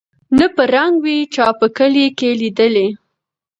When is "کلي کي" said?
1.77-2.29